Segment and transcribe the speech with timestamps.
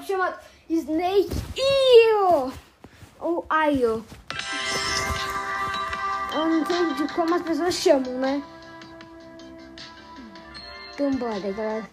[0.00, 0.38] golpe chamado
[0.68, 2.52] Snake Eel.
[3.18, 4.04] Ou Io.
[6.32, 8.42] Eu não de como as pessoas chamam, né?
[10.94, 11.90] Então bora, galera.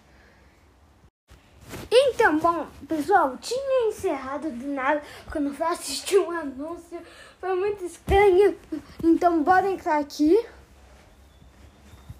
[1.90, 7.00] Então, bom, pessoal, tinha encerrado do nada quando fui assistir um anúncio.
[7.40, 8.56] Foi muito estranho.
[9.02, 10.44] Então, bora entrar aqui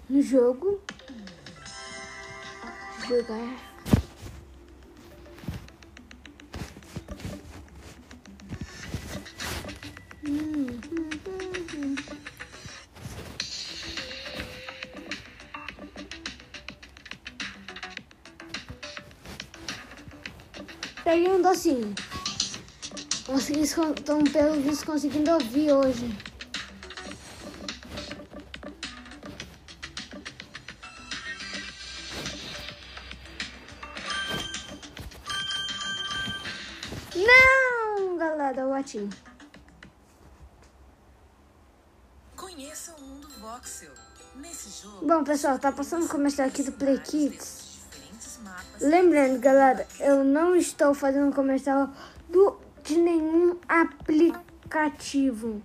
[0.09, 0.81] no jogo.
[3.09, 3.57] Jogar.
[21.03, 21.95] Pegando assim.
[23.25, 26.28] Vocês estão pelo visto conseguindo ouvir hoje.
[38.73, 39.09] Atinho.
[42.35, 43.91] Conheça o mundo voxel.
[44.35, 45.05] Nesse jogo.
[45.05, 47.79] Bom, pessoal, tá passando o comercial aqui do Play Kids.
[48.79, 51.89] Lembrando, galera, eu não estou fazendo comercial
[52.29, 55.61] do, de nenhum aplicativo.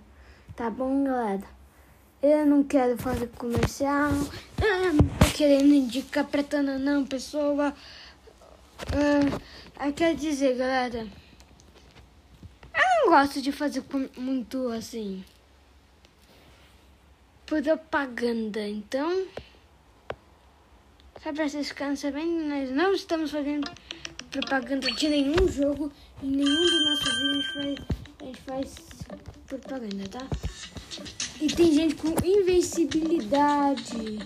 [0.55, 1.43] Tá bom, galera?
[2.21, 4.11] Eu não quero fazer comercial.
[4.61, 7.73] Eu não tô querendo indicar pra tanta não, pessoa.
[8.81, 11.07] Uh, quer dizer, galera.
[13.05, 13.83] Não gosto de fazer
[14.17, 15.23] muito assim.
[17.45, 19.27] Propaganda, então.
[21.21, 23.71] Só pra vocês ficarem sabendo, nós não estamos fazendo
[24.31, 25.93] propaganda de nenhum jogo.
[26.23, 27.77] Em nenhum dos nossos vídeos faz,
[28.19, 28.73] a gente faz
[29.45, 30.27] propaganda, tá?
[31.39, 34.17] E tem gente com invencibilidade.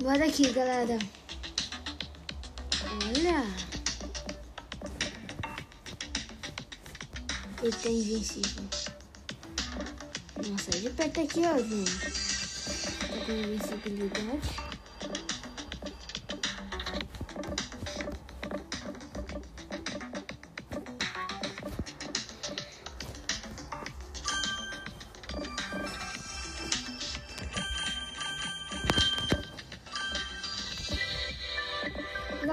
[0.00, 1.19] Bora aqui, galera.
[2.90, 3.46] Olha.
[7.62, 8.64] Ele tá invencível.
[10.48, 11.90] Nossa, de perto aqui, ó, gente.
[13.00, 14.79] Tá com invencibilidade.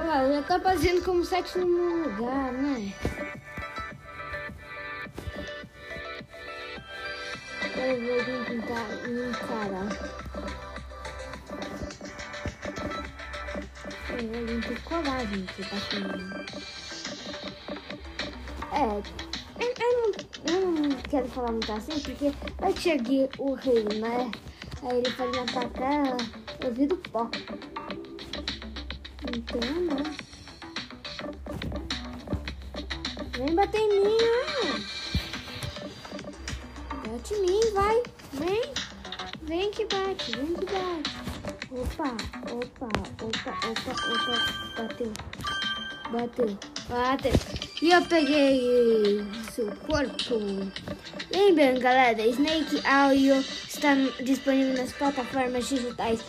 [0.08, 2.94] Galera, já tá fazendo como sétimo lugar, né?
[7.76, 9.90] Eu vou tentar me encarar.
[14.10, 16.00] Eu vou ter coragem de bater
[18.72, 18.86] É,
[19.62, 22.32] eu, eu, não, eu não quero falar muito assim, porque
[22.62, 24.34] eu cheguei o rei, né?
[24.84, 26.18] Aí ele foi me atacar,
[26.64, 27.30] eu vi do pó.
[29.26, 30.16] Então, né?
[33.38, 34.80] Vem bater em mim, não.
[37.12, 38.04] Bate em mim, vai.
[38.34, 38.62] Vem.
[39.44, 41.18] Vem que bate, vem que bate.
[41.72, 42.16] Opa,
[42.52, 42.90] opa,
[43.24, 44.36] opa, opa, opa.
[44.78, 45.14] Bateu.
[46.12, 46.58] Bateu.
[46.90, 47.34] Bateu.
[47.82, 50.40] E eu peguei seu corpo.
[51.32, 56.22] Lembrando, galera, Snake Audio está disponível nas plataformas digitais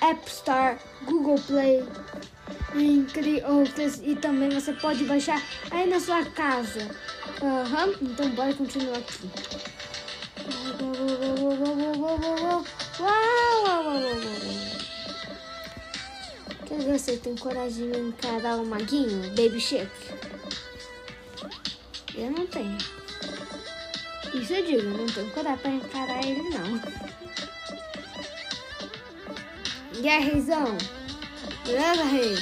[0.00, 1.84] App Store, Google Play,
[2.74, 4.00] entre outras.
[4.02, 6.80] E também você pode baixar aí na sua casa.
[7.42, 7.94] Uhum.
[8.02, 9.30] Então bora continuar aqui.
[16.66, 19.90] Quer ver você tem coragem de encarar o maguinho, Baby Shark?
[22.14, 22.78] Eu não tenho.
[24.34, 27.25] Isso eu digo, eu não tenho coragem pra encarar ele não.
[29.98, 30.02] E?
[31.64, 32.34] Beleza, Rei?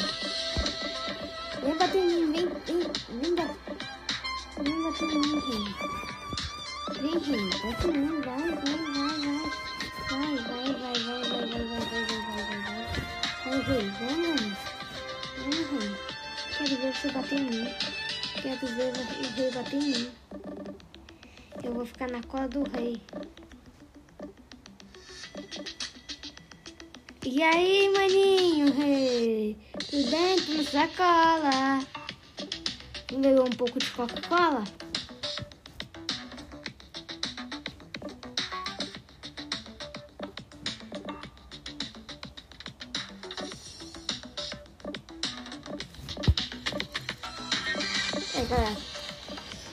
[1.62, 2.80] Vem bater em mim, vem, vem,
[3.20, 3.56] vem bater.
[4.60, 5.64] Vem bater em mim, Rei.
[7.00, 9.38] Vem, Rei, bate em mim, vai, vai, vai, vai.
[10.10, 12.94] Vai, vai, vai, vai, vai, vai, vai, vai, vai, vai, vai, vai.
[13.44, 14.52] Vai, Rei, vamos.
[15.38, 15.90] Vamos, Rei.
[16.58, 17.66] Quero ver você bater em mim.
[18.42, 20.10] Quero ver o Rei bater em mim.
[21.62, 23.00] Eu vou ficar na cola do Rei.
[27.26, 28.66] E aí, maninho?
[29.88, 30.36] Tudo bem?
[30.36, 31.86] Tudo na sua cola?
[33.10, 34.62] Bebeu um pouco de Coca-Cola?
[48.34, 48.76] É, galera.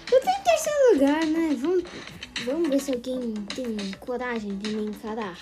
[0.09, 1.55] Eu tô em terceiro lugar, né?
[1.59, 1.83] Vamos,
[2.45, 5.37] vamos ver se alguém tem coragem de me encarar.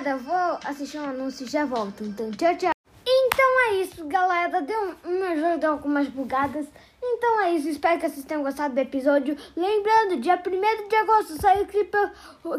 [0.00, 2.04] Vou assistir um anúncio e já volto.
[2.04, 2.72] Então, tchau, tchau.
[3.06, 4.60] Então é isso, galera.
[4.60, 6.66] Deu um jogo deu algumas bugadas.
[7.02, 7.68] Então é isso.
[7.68, 9.36] Espero que vocês tenham gostado do episódio.
[9.56, 11.96] Lembrando, dia 1 de agosto saiu o clipe.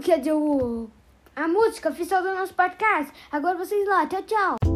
[0.03, 0.89] Quer dizer, o,
[1.35, 3.13] a música oficial do nosso podcast.
[3.31, 4.05] Agora vocês lá.
[4.07, 4.68] Tchau, tchau.